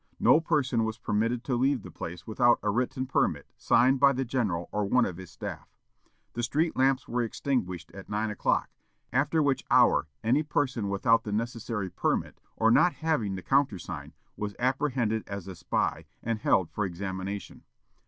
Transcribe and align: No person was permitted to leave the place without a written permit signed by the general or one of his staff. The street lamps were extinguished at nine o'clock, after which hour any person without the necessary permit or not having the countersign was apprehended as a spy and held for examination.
No 0.19 0.39
person 0.39 0.83
was 0.83 0.97
permitted 0.97 1.43
to 1.43 1.55
leave 1.55 1.83
the 1.83 1.91
place 1.91 2.25
without 2.25 2.57
a 2.63 2.71
written 2.71 3.05
permit 3.05 3.51
signed 3.55 3.99
by 3.99 4.13
the 4.13 4.25
general 4.25 4.67
or 4.71 4.83
one 4.83 5.05
of 5.05 5.17
his 5.17 5.29
staff. 5.29 5.69
The 6.33 6.41
street 6.41 6.75
lamps 6.75 7.07
were 7.07 7.21
extinguished 7.21 7.91
at 7.91 8.09
nine 8.09 8.31
o'clock, 8.31 8.71
after 9.13 9.43
which 9.43 9.63
hour 9.69 10.07
any 10.23 10.41
person 10.41 10.89
without 10.89 11.23
the 11.23 11.31
necessary 11.31 11.91
permit 11.91 12.39
or 12.55 12.71
not 12.71 12.93
having 12.93 13.35
the 13.35 13.43
countersign 13.43 14.13
was 14.35 14.55
apprehended 14.57 15.23
as 15.27 15.47
a 15.47 15.53
spy 15.55 16.07
and 16.23 16.39
held 16.39 16.71
for 16.71 16.83
examination. 16.83 17.61